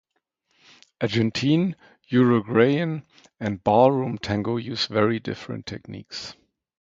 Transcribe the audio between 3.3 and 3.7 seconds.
and